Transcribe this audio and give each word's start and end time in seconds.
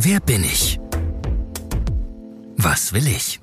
Wer 0.00 0.20
bin 0.20 0.44
ich? 0.44 0.78
Was 2.56 2.92
will 2.92 3.06
ich? 3.06 3.40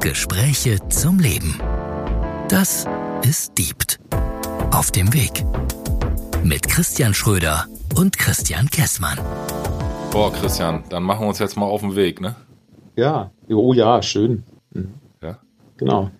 Gespräche 0.00 0.78
zum 0.88 1.18
Leben. 1.18 1.58
Das 2.48 2.86
ist 3.26 3.56
Diebt. 3.58 3.98
Auf 4.70 4.90
dem 4.90 5.12
Weg. 5.12 5.44
Mit 6.44 6.68
Christian 6.68 7.14
Schröder 7.14 7.66
und 7.96 8.18
Christian 8.18 8.68
Kessmann. 8.70 9.18
Boah, 10.12 10.32
Christian, 10.32 10.84
dann 10.88 11.02
machen 11.02 11.22
wir 11.22 11.28
uns 11.28 11.38
jetzt 11.38 11.56
mal 11.56 11.66
auf 11.66 11.80
den 11.80 11.96
Weg, 11.96 12.20
ne? 12.20 12.36
Ja, 12.96 13.30
oh 13.48 13.72
ja, 13.74 14.02
schön. 14.02 14.44
Mhm. 14.72 14.94
Ja. 15.22 15.38
Genau. 15.76 16.10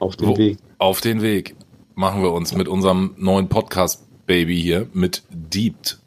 Auf 0.00 0.16
den 0.16 0.28
Wo- 0.28 0.38
Weg. 0.38 0.58
Auf 0.78 1.00
den 1.00 1.22
Weg 1.22 1.56
machen 1.94 2.22
wir 2.22 2.32
uns 2.32 2.54
mit 2.54 2.68
unserem 2.68 3.14
neuen 3.16 3.48
Podcast-Baby 3.48 4.60
hier, 4.60 4.88
mit 4.92 5.22
Deept. 5.30 6.00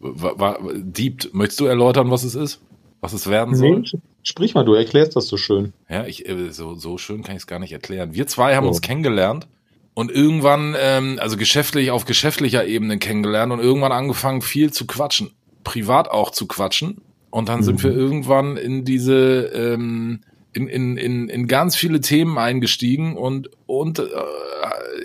Wa- 0.00 0.34
wa- 0.38 0.58
Deept, 0.74 1.34
möchtest 1.34 1.60
du 1.60 1.66
erläutern, 1.66 2.10
was 2.10 2.24
es 2.24 2.34
ist? 2.34 2.60
Was 3.00 3.12
es 3.12 3.28
werden 3.28 3.54
soll? 3.54 3.80
Nee, 3.80 3.98
sprich 4.22 4.54
mal, 4.54 4.64
du 4.64 4.74
erklärst 4.74 5.16
das 5.16 5.26
so 5.28 5.36
schön. 5.36 5.72
Ja, 5.88 6.04
ich, 6.06 6.28
äh, 6.28 6.50
so, 6.50 6.74
so 6.74 6.98
schön 6.98 7.22
kann 7.22 7.36
ich 7.36 7.42
es 7.42 7.46
gar 7.46 7.58
nicht 7.58 7.72
erklären. 7.72 8.14
Wir 8.14 8.26
zwei 8.26 8.56
haben 8.56 8.64
So. 8.64 8.68
uns 8.70 8.80
kennengelernt 8.80 9.46
und 9.94 10.10
irgendwann, 10.10 10.74
ähm, 10.78 11.18
also 11.20 11.36
geschäftlich, 11.36 11.90
auf 11.90 12.04
geschäftlicher 12.04 12.66
Ebene 12.66 12.98
kennengelernt 12.98 13.52
und 13.52 13.60
irgendwann 13.60 13.92
angefangen, 13.92 14.42
viel 14.42 14.72
zu 14.72 14.86
quatschen. 14.86 15.30
Privat 15.64 16.08
auch 16.10 16.30
zu 16.30 16.46
quatschen. 16.46 17.00
Und 17.30 17.48
dann 17.48 17.62
sind 17.62 17.80
Mhm. 17.80 17.82
wir 17.84 17.92
irgendwann 17.92 18.56
in 18.56 18.84
diese, 18.84 19.50
ähm, 19.54 20.20
in, 20.52 20.66
in, 20.66 20.96
in, 20.96 21.28
in 21.28 21.46
ganz 21.46 21.76
viele 21.76 22.00
Themen 22.00 22.38
eingestiegen 22.38 23.16
und, 23.16 23.50
und 23.66 23.98
äh, 23.98 24.04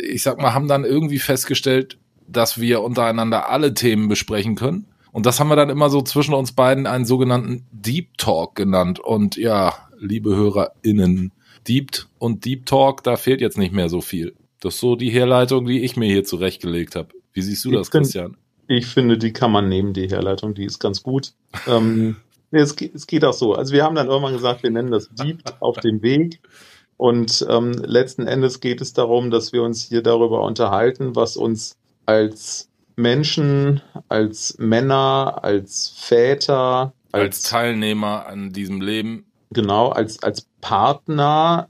ich 0.10 0.24
sag 0.24 0.40
mal, 0.42 0.54
haben 0.54 0.68
dann 0.68 0.84
irgendwie 0.86 1.20
festgestellt, 1.20 1.98
dass 2.34 2.60
wir 2.60 2.82
untereinander 2.82 3.50
alle 3.50 3.74
Themen 3.74 4.08
besprechen 4.10 4.56
können. 4.56 4.86
Und 5.12 5.26
das 5.26 5.40
haben 5.40 5.48
wir 5.50 5.56
dann 5.56 5.70
immer 5.70 5.90
so 5.90 6.02
zwischen 6.02 6.34
uns 6.34 6.52
beiden 6.54 6.88
einen 6.88 7.06
sogenannten 7.06 7.66
Deep 7.72 8.18
Talk 8.18 8.56
genannt. 8.56 9.00
Und 9.00 9.38
ja, 9.38 9.74
liebe 10.00 10.36
HörerInnen, 10.36 11.32
Deep 11.68 11.92
und 12.18 12.46
Deep 12.46 12.66
Talk, 12.66 13.04
da 13.04 13.16
fehlt 13.16 13.40
jetzt 13.42 13.58
nicht 13.58 13.74
mehr 13.74 13.90
so 13.90 14.02
viel. 14.02 14.34
Das 14.60 14.76
ist 14.76 14.80
so 14.80 14.96
die 14.96 15.10
Herleitung, 15.10 15.66
die 15.66 15.82
ich 15.84 15.98
mir 15.98 16.08
hier 16.08 16.24
zurechtgelegt 16.24 16.96
habe. 16.96 17.10
Wie 17.34 17.42
siehst 17.42 17.64
du 17.66 17.72
Ich 17.72 17.78
das, 17.78 17.90
find- 17.90 18.04
Christian? 18.04 18.38
Ich 18.68 18.88
finde, 18.88 19.18
die 19.18 19.34
kann 19.34 19.52
man 19.52 19.68
nehmen, 19.68 19.94
die 19.94 20.08
Herleitung, 20.10 20.54
die 20.56 20.64
ist 20.66 20.80
ganz 20.80 21.04
gut. 21.04 21.34
ähm, 21.68 22.16
nee, 22.52 22.60
es, 22.60 22.76
geht, 22.76 22.96
es 22.96 23.06
geht 23.08 23.26
auch 23.26 23.34
so. 23.34 23.54
Also 23.54 23.74
wir 23.74 23.84
haben 23.84 23.96
dann 23.96 24.08
irgendwann 24.08 24.34
gesagt, 24.34 24.64
wir 24.64 24.72
nennen 24.72 24.90
das 24.90 25.10
Deep 25.10 25.44
auf 25.60 25.78
dem 25.80 26.02
Weg. 26.02 26.40
Und 26.98 27.46
ähm, 27.50 27.74
letzten 27.74 28.26
Endes 28.26 28.62
geht 28.62 28.80
es 28.80 28.94
darum, 28.94 29.32
dass 29.32 29.52
wir 29.52 29.62
uns 29.64 29.84
hier 29.84 30.02
darüber 30.02 30.44
unterhalten, 30.44 31.16
was 31.16 31.36
uns 31.38 31.76
als 32.06 32.70
Menschen, 32.96 33.82
als 34.10 34.56
Männer, 34.58 35.40
als 35.44 35.94
Väter, 35.98 36.94
Als 37.12 37.44
Teilnehmer 37.44 38.26
an 38.28 38.52
diesem 38.54 38.82
Leben. 38.82 39.26
genau, 39.52 39.90
als, 39.90 40.22
als 40.24 40.48
Partner, 40.62 41.70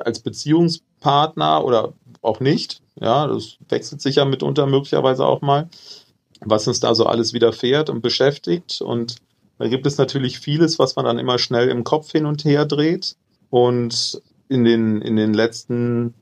als 0.00 0.20
Beziehungspartner 0.20 1.64
oder 1.64 1.92
auch 2.22 2.40
nicht. 2.40 2.80
Ja, 3.00 3.26
das 3.28 3.58
wechselt 3.68 4.00
sich 4.00 4.16
ja 4.16 4.24
mitunter 4.24 4.66
möglicherweise 4.66 5.24
auch 5.24 5.40
mal, 5.40 5.68
was 6.40 6.66
uns 6.66 6.80
da 6.80 6.94
so 6.94 7.06
alles 7.06 7.32
widerfährt 7.32 7.90
und 7.90 8.00
beschäftigt. 8.02 8.80
Und 8.80 9.16
da 9.58 9.68
gibt 9.68 9.86
es 9.86 9.98
natürlich 9.98 10.40
vieles, 10.40 10.78
was 10.78 10.96
man 10.96 11.04
dann 11.04 11.18
immer 11.18 11.38
schnell 11.38 11.68
im 11.68 11.84
Kopf 11.84 12.10
hin 12.10 12.26
und 12.26 12.44
her 12.44 12.64
dreht. 12.64 13.16
Und 13.50 14.20
in 14.48 14.64
den, 14.64 15.00
in 15.02 15.16
den 15.16 15.32
letzten 15.32 16.14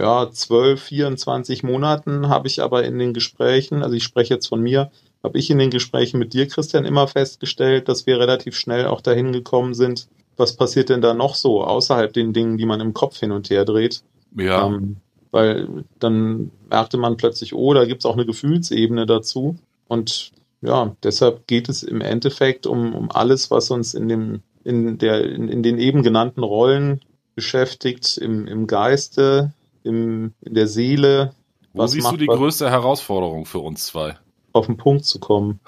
ja, 0.00 0.30
12, 0.30 0.82
24 0.82 1.62
Monaten 1.62 2.28
habe 2.28 2.48
ich 2.48 2.62
aber 2.62 2.84
in 2.84 2.98
den 2.98 3.12
Gesprächen, 3.12 3.82
also 3.82 3.94
ich 3.94 4.04
spreche 4.04 4.34
jetzt 4.34 4.46
von 4.46 4.60
mir, 4.60 4.90
habe 5.22 5.38
ich 5.38 5.50
in 5.50 5.58
den 5.58 5.70
Gesprächen 5.70 6.18
mit 6.18 6.32
dir, 6.32 6.48
Christian, 6.48 6.86
immer 6.86 7.06
festgestellt, 7.06 7.88
dass 7.88 8.06
wir 8.06 8.18
relativ 8.18 8.56
schnell 8.56 8.86
auch 8.86 9.02
dahin 9.02 9.32
gekommen 9.32 9.74
sind, 9.74 10.08
was 10.36 10.56
passiert 10.56 10.88
denn 10.88 11.02
da 11.02 11.12
noch 11.12 11.34
so 11.34 11.62
außerhalb 11.62 12.12
den 12.12 12.32
Dingen, 12.32 12.56
die 12.56 12.64
man 12.64 12.80
im 12.80 12.94
Kopf 12.94 13.18
hin 13.18 13.30
und 13.30 13.50
her 13.50 13.66
dreht. 13.66 14.02
Ja, 14.36 14.66
Ähm, 14.66 14.96
weil 15.32 15.84
dann 15.98 16.50
merkte 16.70 16.96
man 16.96 17.16
plötzlich, 17.16 17.54
oh, 17.54 17.74
da 17.74 17.84
gibt's 17.84 18.06
auch 18.06 18.14
eine 18.14 18.26
Gefühlsebene 18.26 19.06
dazu. 19.06 19.56
Und 19.86 20.32
ja, 20.62 20.96
deshalb 21.02 21.46
geht 21.46 21.68
es 21.68 21.82
im 21.82 22.00
Endeffekt 22.00 22.66
um, 22.66 22.94
um 22.94 23.10
alles, 23.10 23.50
was 23.50 23.70
uns 23.70 23.94
in 23.94 24.08
dem, 24.08 24.40
in 24.64 24.98
der, 24.98 25.24
in, 25.24 25.48
in 25.48 25.62
den 25.62 25.78
eben 25.78 26.02
genannten 26.02 26.42
Rollen 26.42 27.00
beschäftigt, 27.34 28.16
im, 28.16 28.46
im 28.46 28.66
Geiste, 28.66 29.52
im, 29.82 30.32
in 30.40 30.54
der 30.54 30.66
Seele, 30.66 31.34
wo 31.72 31.82
was 31.82 31.92
siehst 31.92 32.06
du 32.06 32.12
macht 32.12 32.20
die 32.20 32.28
was- 32.28 32.36
größte 32.36 32.70
Herausforderung 32.70 33.46
für 33.46 33.58
uns 33.60 33.86
zwei? 33.86 34.16
auf 34.52 34.66
den 34.66 34.76
Punkt 34.76 35.04
zu 35.04 35.20
kommen. 35.20 35.60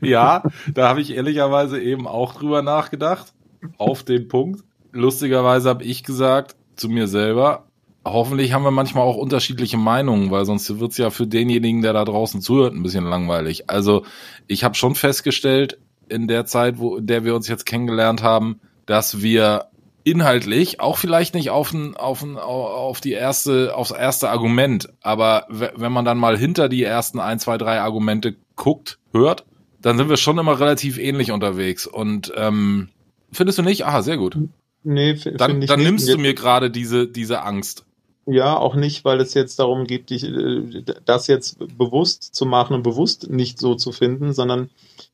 Ja, 0.00 0.42
da 0.74 0.88
habe 0.88 1.00
ich 1.00 1.14
ehrlicherweise 1.14 1.80
eben 1.80 2.06
auch 2.06 2.34
drüber 2.34 2.62
nachgedacht. 2.62 3.32
Auf 3.76 4.02
den 4.02 4.28
Punkt. 4.28 4.62
Lustigerweise 4.92 5.68
habe 5.68 5.84
ich 5.84 6.04
gesagt 6.04 6.56
zu 6.76 6.88
mir 6.88 7.08
selber, 7.08 7.64
hoffentlich 8.04 8.52
haben 8.52 8.62
wir 8.62 8.70
manchmal 8.70 9.04
auch 9.04 9.16
unterschiedliche 9.16 9.76
Meinungen, 9.76 10.30
weil 10.30 10.44
sonst 10.44 10.78
wird's 10.80 10.96
ja 10.98 11.10
für 11.10 11.26
denjenigen, 11.26 11.82
der 11.82 11.92
da 11.92 12.04
draußen 12.04 12.40
zuhört, 12.40 12.74
ein 12.74 12.82
bisschen 12.82 13.04
langweilig. 13.04 13.68
Also 13.70 14.04
ich 14.46 14.64
habe 14.64 14.74
schon 14.74 14.94
festgestellt, 14.94 15.78
in 16.08 16.26
der 16.26 16.46
Zeit, 16.46 16.78
wo 16.78 16.96
in 16.96 17.06
der 17.06 17.24
wir 17.24 17.34
uns 17.34 17.48
jetzt 17.48 17.66
kennengelernt 17.66 18.22
haben, 18.22 18.60
dass 18.86 19.20
wir 19.20 19.66
inhaltlich 20.10 20.80
auch 20.80 20.96
vielleicht 20.98 21.34
nicht 21.34 21.50
auf, 21.50 21.72
ein, 21.72 21.96
auf, 21.96 22.22
ein, 22.22 22.36
auf 22.36 23.00
die 23.00 23.12
erste, 23.12 23.74
aufs 23.76 23.90
erste 23.90 24.30
Argument, 24.30 24.88
aber 25.00 25.46
we- 25.48 25.72
wenn 25.76 25.92
man 25.92 26.04
dann 26.04 26.18
mal 26.18 26.36
hinter 26.38 26.68
die 26.68 26.82
ersten 26.82 27.18
ein, 27.20 27.38
zwei, 27.38 27.58
drei 27.58 27.80
Argumente 27.80 28.36
guckt, 28.56 28.98
hört, 29.12 29.44
dann 29.80 29.96
sind 29.96 30.08
wir 30.08 30.16
schon 30.16 30.38
immer 30.38 30.58
relativ 30.58 30.98
ähnlich 30.98 31.30
unterwegs. 31.30 31.86
Und 31.86 32.32
ähm, 32.36 32.88
findest 33.32 33.58
du 33.58 33.62
nicht? 33.62 33.84
Aha, 33.86 34.02
sehr 34.02 34.16
gut. 34.16 34.36
Nee, 34.82 35.14
Dann, 35.14 35.36
dann 35.38 35.58
nicht. 35.58 35.76
nimmst 35.76 36.08
Und 36.08 36.16
du 36.16 36.20
mir 36.22 36.34
gerade 36.34 36.70
diese, 36.70 37.06
diese 37.06 37.42
Angst. 37.42 37.84
Ja, 38.26 38.56
auch 38.56 38.74
nicht, 38.74 39.04
weil 39.04 39.20
es 39.20 39.32
jetzt 39.34 39.58
darum 39.58 39.84
geht, 39.84 40.10
dich, 40.10 40.24
äh, 40.24 40.82
das 41.04 41.26
jetzt 41.28 41.58
bewusst 41.78 42.34
zu 42.34 42.44
machen 42.46 42.74
und 42.74 42.82
bewusst 42.82 43.30
nicht 43.30 43.58
so 43.58 43.74
zu 43.74 43.90
finden, 43.92 44.32
sondern 44.34 44.70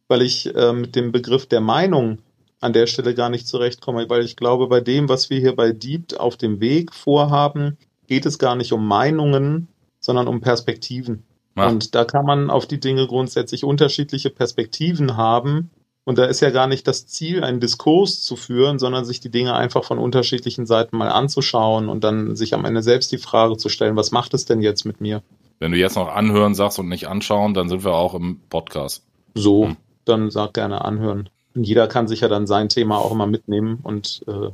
weil 0.08 0.22
ich 0.22 0.54
äh, 0.54 0.72
mit 0.72 0.96
dem 0.96 1.12
Begriff 1.12 1.46
der 1.46 1.60
Meinung 1.60 2.18
an 2.60 2.72
der 2.72 2.86
Stelle 2.86 3.14
gar 3.14 3.28
nicht 3.28 3.46
zurechtkomme, 3.46 4.08
weil 4.08 4.24
ich 4.24 4.36
glaube, 4.36 4.68
bei 4.68 4.80
dem, 4.80 5.08
was 5.08 5.30
wir 5.30 5.38
hier 5.38 5.54
bei 5.54 5.72
Deep 5.72 6.14
auf 6.18 6.36
dem 6.36 6.60
Weg 6.60 6.94
vorhaben, 6.94 7.76
geht 8.06 8.26
es 8.26 8.38
gar 8.38 8.56
nicht 8.56 8.72
um 8.72 8.86
Meinungen, 8.86 9.68
sondern 10.00 10.28
um 10.28 10.40
Perspektiven. 10.40 11.24
Ja. 11.56 11.68
Und 11.68 11.94
da 11.94 12.04
kann 12.04 12.24
man 12.24 12.50
auf 12.50 12.66
die 12.66 12.80
Dinge 12.80 13.06
grundsätzlich 13.06 13.64
unterschiedliche 13.64 14.30
Perspektiven 14.30 15.16
haben. 15.16 15.70
Und 16.04 16.18
da 16.18 16.24
ist 16.26 16.40
ja 16.40 16.50
gar 16.50 16.66
nicht 16.66 16.86
das 16.86 17.06
Ziel, 17.06 17.42
einen 17.44 17.60
Diskurs 17.60 18.22
zu 18.22 18.36
führen, 18.36 18.78
sondern 18.78 19.04
sich 19.06 19.20
die 19.20 19.30
Dinge 19.30 19.54
einfach 19.54 19.84
von 19.84 19.98
unterschiedlichen 19.98 20.66
Seiten 20.66 20.96
mal 20.96 21.08
anzuschauen 21.08 21.88
und 21.88 22.04
dann 22.04 22.36
sich 22.36 22.52
am 22.54 22.64
Ende 22.66 22.82
selbst 22.82 23.10
die 23.12 23.18
Frage 23.18 23.56
zu 23.56 23.68
stellen, 23.70 23.96
was 23.96 24.10
macht 24.10 24.34
es 24.34 24.44
denn 24.44 24.60
jetzt 24.60 24.84
mit 24.84 25.00
mir? 25.00 25.22
Wenn 25.60 25.72
du 25.72 25.78
jetzt 25.78 25.96
noch 25.96 26.08
anhören 26.08 26.54
sagst 26.54 26.78
und 26.78 26.88
nicht 26.88 27.08
anschauen, 27.08 27.54
dann 27.54 27.68
sind 27.68 27.84
wir 27.84 27.94
auch 27.94 28.14
im 28.14 28.40
Podcast. 28.50 29.02
So, 29.34 29.68
Hm. 29.68 29.76
dann 30.04 30.30
sag 30.30 30.52
gerne 30.52 30.84
anhören. 30.84 31.30
Und 31.54 31.64
jeder 31.66 31.86
kann 31.86 32.08
sich 32.08 32.20
ja 32.20 32.28
dann 32.28 32.46
sein 32.46 32.68
Thema 32.68 32.98
auch 32.98 33.12
immer 33.12 33.26
mitnehmen 33.26 33.78
und 33.82 34.22
äh, 34.26 34.50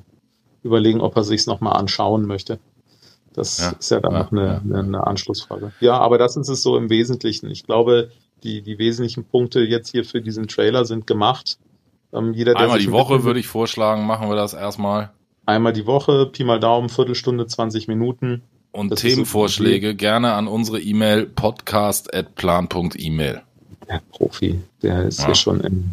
überlegen, 0.62 1.00
ob 1.00 1.16
er 1.16 1.24
sich's 1.24 1.46
noch 1.46 1.60
mal 1.60 1.72
anschauen 1.72 2.26
möchte. 2.26 2.58
Das 3.32 3.58
Ja, 3.58 3.70
ist 3.78 3.90
ja 3.90 4.00
dann 4.00 4.12
ja, 4.12 4.18
noch 4.24 4.32
eine, 4.32 4.60
ja, 4.68 4.78
eine, 4.80 5.06
Anschlussfrage. 5.06 5.72
Ja, 5.80 5.98
aber 5.98 6.18
das 6.18 6.36
ist 6.36 6.48
es 6.48 6.62
so 6.62 6.76
im 6.76 6.90
Wesentlichen. 6.90 7.48
Ich 7.50 7.62
glaube, 7.64 8.10
die, 8.42 8.60
die 8.62 8.78
wesentlichen 8.78 9.24
Punkte 9.24 9.60
jetzt 9.60 9.90
hier 9.92 10.04
für 10.04 10.20
diesen 10.20 10.48
Trailer 10.48 10.84
sind 10.84 11.06
gemacht. 11.06 11.58
Ähm, 12.12 12.34
jeder, 12.34 12.52
der 12.54 12.62
Einmal 12.62 12.78
sich 12.78 12.86
die 12.88 12.92
Woche 12.92 13.22
würde 13.24 13.38
ich 13.40 13.46
vorschlagen, 13.46 14.04
machen 14.06 14.28
wir 14.28 14.34
das 14.36 14.52
erstmal. 14.52 15.10
einmal 15.46 15.72
die 15.72 15.86
Woche, 15.86 16.26
Pi 16.26 16.42
mal 16.44 16.58
Daumen, 16.60 16.88
Viertelstunde, 16.88 17.46
20 17.46 17.86
Minuten. 17.88 18.42
Und 18.72 18.90
Das 18.90 19.00
Themenvorschläge 19.00 19.94
gerne 19.94 20.34
an 20.34 20.46
unsere 20.48 20.80
E-Mail 20.80 21.26
podcast.plan.email. 21.26 23.42
Der 23.88 24.00
Profi, 24.12 24.60
der 24.82 25.04
ist 25.04 25.20
Ja. 25.20 25.26
hier 25.26 25.34
schon 25.34 25.60
im 25.60 25.90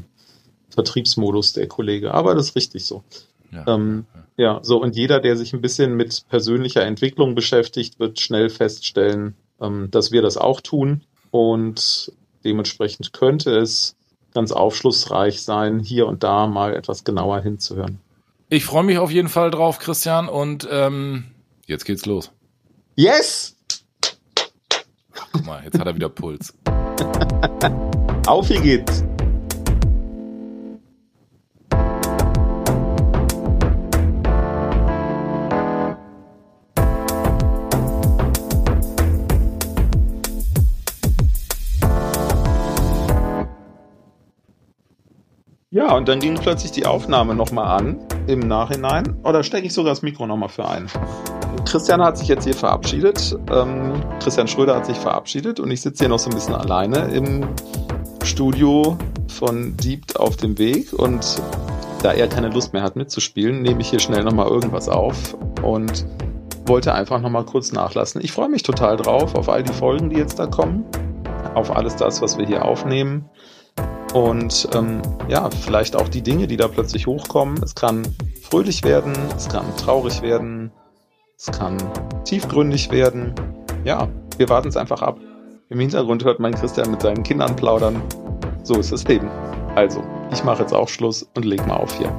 Vertriebsmodus, 0.77 1.53
der 1.53 1.67
Kollege. 1.67 2.13
Aber 2.13 2.35
das 2.35 2.49
ist 2.49 2.55
richtig 2.55 2.85
so. 2.85 3.03
Ja. 3.51 3.65
Ähm, 3.67 4.05
ja, 4.37 4.59
so 4.61 4.79
und 4.79 4.95
jeder, 4.95 5.19
der 5.19 5.35
sich 5.35 5.53
ein 5.53 5.61
bisschen 5.61 5.95
mit 5.95 6.25
persönlicher 6.29 6.83
Entwicklung 6.83 7.33
beschäftigt, 7.33 7.99
wird 7.99 8.19
schnell 8.19 8.51
feststellen, 8.51 9.33
ähm, 9.59 9.87
dass 9.89 10.11
wir 10.11 10.21
das 10.21 10.37
auch 10.37 10.61
tun 10.61 11.01
und 11.31 12.11
dementsprechend 12.43 13.11
könnte 13.11 13.57
es 13.57 13.95
ganz 14.35 14.51
aufschlussreich 14.51 15.41
sein, 15.41 15.79
hier 15.79 16.05
und 16.05 16.21
da 16.21 16.45
mal 16.45 16.75
etwas 16.75 17.03
genauer 17.03 17.41
hinzuhören. 17.41 17.99
Ich 18.49 18.63
freue 18.63 18.83
mich 18.83 18.99
auf 18.99 19.09
jeden 19.09 19.29
Fall 19.29 19.49
drauf, 19.49 19.79
Christian, 19.79 20.29
und 20.29 20.67
ähm, 20.69 21.25
jetzt 21.65 21.85
geht's 21.85 22.05
los. 22.05 22.31
Yes! 22.95 23.55
Guck 25.31 25.43
mal, 25.43 25.63
jetzt 25.63 25.79
hat 25.79 25.87
er 25.87 25.95
wieder 25.95 26.09
Puls. 26.09 26.53
Auf 28.27 28.47
hier 28.47 28.61
geht's! 28.61 29.06
Ja, 45.77 45.95
und 45.95 46.07
dann 46.07 46.19
ging 46.19 46.33
plötzlich 46.33 46.71
die 46.71 46.87
Aufnahme 46.87 47.35
nochmal 47.35 47.67
an 47.67 47.99
im 48.25 48.39
Nachhinein. 48.39 49.15
Oder 49.23 49.43
stecke 49.43 49.67
ich 49.67 49.73
sogar 49.73 49.91
das 49.91 50.01
Mikro 50.01 50.25
nochmal 50.25 50.49
für 50.49 50.67
ein? 50.67 50.87
Christian 51.65 52.01
hat 52.01 52.17
sich 52.17 52.27
jetzt 52.27 52.45
hier 52.45 52.55
verabschiedet. 52.55 53.37
Ähm, 53.51 53.93
Christian 54.19 54.47
Schröder 54.47 54.75
hat 54.75 54.87
sich 54.87 54.97
verabschiedet 54.97 55.59
und 55.59 55.69
ich 55.69 55.81
sitze 55.81 56.05
hier 56.05 56.09
noch 56.09 56.17
so 56.17 56.31
ein 56.31 56.33
bisschen 56.33 56.55
alleine 56.55 57.13
im 57.13 57.47
Studio 58.23 58.97
von 59.27 59.77
Deep 59.77 60.15
auf 60.15 60.35
dem 60.35 60.57
Weg. 60.57 60.93
Und 60.93 61.39
da 62.01 62.11
er 62.11 62.27
keine 62.27 62.49
Lust 62.49 62.73
mehr 62.73 62.81
hat 62.81 62.95
mitzuspielen, 62.95 63.61
nehme 63.61 63.81
ich 63.81 63.89
hier 63.91 63.99
schnell 63.99 64.23
nochmal 64.23 64.47
irgendwas 64.47 64.89
auf 64.89 65.37
und 65.61 66.07
wollte 66.65 66.91
einfach 66.95 67.21
nochmal 67.21 67.45
kurz 67.45 67.71
nachlassen. 67.71 68.19
Ich 68.23 68.31
freue 68.31 68.49
mich 68.49 68.63
total 68.63 68.97
drauf 68.97 69.35
auf 69.35 69.47
all 69.47 69.61
die 69.61 69.73
Folgen, 69.73 70.09
die 70.09 70.17
jetzt 70.17 70.39
da 70.39 70.47
kommen, 70.47 70.85
auf 71.53 71.69
alles 71.69 71.95
das, 71.95 72.19
was 72.23 72.39
wir 72.39 72.47
hier 72.47 72.65
aufnehmen. 72.65 73.29
Und 74.13 74.67
ähm, 74.73 75.01
ja, 75.27 75.49
vielleicht 75.49 75.95
auch 75.95 76.07
die 76.07 76.21
Dinge, 76.21 76.47
die 76.47 76.57
da 76.57 76.67
plötzlich 76.67 77.07
hochkommen. 77.07 77.61
Es 77.61 77.75
kann 77.75 78.07
fröhlich 78.41 78.83
werden, 78.83 79.13
es 79.35 79.49
kann 79.49 79.65
traurig 79.77 80.21
werden, 80.21 80.71
es 81.37 81.47
kann 81.47 81.77
tiefgründig 82.23 82.89
werden. 82.91 83.33
Ja, 83.83 84.07
wir 84.37 84.49
warten 84.49 84.69
es 84.69 84.77
einfach 84.77 85.01
ab. 85.01 85.19
Im 85.69 85.79
Hintergrund 85.79 86.23
hört 86.23 86.39
mein 86.39 86.55
Christian 86.55 86.91
mit 86.91 87.01
seinen 87.01 87.23
Kindern 87.23 87.55
plaudern. 87.55 88.01
So 88.63 88.79
ist 88.79 88.91
das 88.91 89.03
Leben. 89.07 89.29
Also, 89.75 90.01
ich 90.31 90.43
mache 90.43 90.61
jetzt 90.61 90.73
auch 90.73 90.87
Schluss 90.87 91.27
und 91.35 91.45
leg 91.45 91.65
mal 91.67 91.77
auf 91.77 91.97
hier. 91.97 92.11